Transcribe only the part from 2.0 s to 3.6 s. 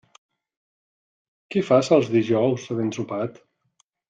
dijous havent sopat?